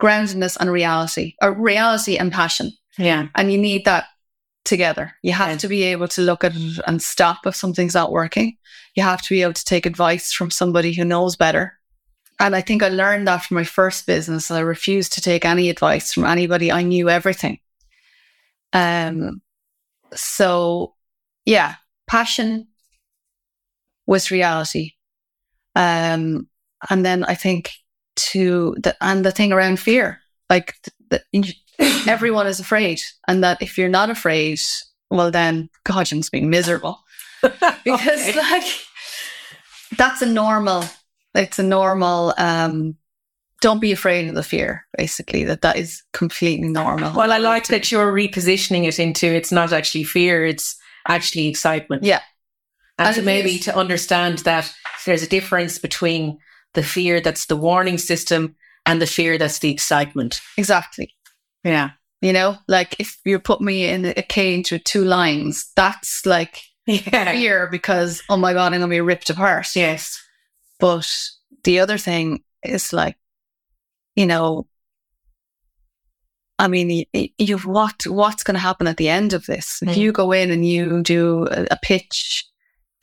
[0.00, 3.28] groundedness and reality or reality and passion Yeah.
[3.34, 4.04] and you need that
[4.64, 5.56] together you have Yeah.
[5.58, 8.56] to be able to look at it and stop if something's not working
[8.94, 11.78] you have to be able to take advice from somebody who knows better
[12.38, 14.50] and I think I learned that from my first business.
[14.50, 16.70] I refused to take any advice from anybody.
[16.70, 17.60] I knew everything.
[18.74, 19.40] Um,
[20.14, 20.94] so
[21.46, 21.76] yeah,
[22.06, 22.68] passion
[24.06, 24.92] was reality.
[25.74, 26.48] Um,
[26.90, 27.72] and then I think
[28.32, 30.20] to the and the thing around fear,
[30.50, 30.74] like
[31.10, 31.22] the,
[32.06, 34.58] everyone is afraid, and that if you're not afraid,
[35.10, 36.98] well then God, you must be miserable
[37.42, 38.36] because Okay.
[38.38, 38.64] like
[39.96, 40.84] that's a normal
[41.34, 42.96] it's a normal um
[43.60, 47.68] don't be afraid of the fear basically that that is completely normal Well, I like
[47.68, 50.76] that you're repositioning it into it's not actually fear, it's
[51.08, 52.02] actually excitement.
[52.02, 52.20] Yeah.
[52.98, 54.72] And, And to maybe is- to understand that
[55.04, 56.38] there's a difference between
[56.76, 58.54] the fear that's the warning system
[58.86, 60.40] and the fear that's the excitement.
[60.56, 61.12] exactly
[61.64, 61.90] Yeah.
[62.22, 66.62] you know like if you put me in a cage with two lions that's like
[66.86, 67.32] Yeah.
[67.32, 70.22] fear because oh my god i'm gonna be ripped apart Yes.
[70.78, 71.08] but
[71.64, 73.16] the other thing is like
[74.14, 74.66] you know
[76.58, 79.82] I mean, you, you've what what's going to happen at the end of this?
[79.82, 79.96] If Mm.
[79.98, 82.46] you go in and you do a pitch,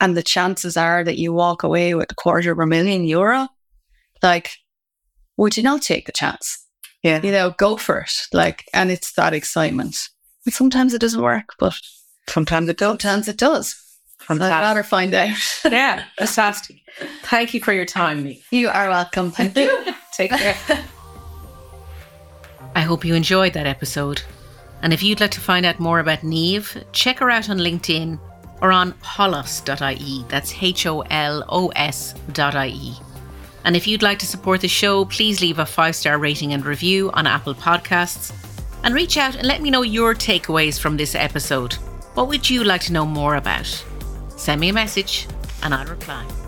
[0.00, 3.46] and the chances are that you walk away with a quarter of a million euro,
[4.24, 4.50] like,
[5.36, 6.66] would you not take the chance?
[7.02, 7.20] Yeah.
[7.22, 8.12] You know, go for it.
[8.32, 9.96] Like, and it's that excitement.
[10.46, 11.74] And sometimes it doesn't work, but
[12.28, 12.88] Sometimes it does.
[12.88, 13.76] sometimes it does.
[14.22, 14.50] I'd Fantastic.
[14.62, 15.36] rather find out.
[15.70, 16.04] yeah.
[16.18, 16.76] Fantastic.
[17.24, 18.42] Thank you for your time, Lee.
[18.50, 19.30] you are welcome.
[19.30, 19.84] Thank you.
[20.16, 20.56] Take care.
[22.74, 24.22] I hope you enjoyed that episode.
[24.82, 28.18] And if you'd like to find out more about Niamh, check her out on LinkedIn
[28.62, 30.24] or on holos.ie.
[30.28, 32.94] That's H O L O S.ie.
[33.64, 36.64] And if you'd like to support the show, please leave a five star rating and
[36.64, 38.32] review on Apple Podcasts.
[38.82, 41.74] And reach out and let me know your takeaways from this episode.
[42.14, 43.84] What would you like to know more about?
[44.36, 45.26] Send me a message
[45.62, 46.43] and I'll reply.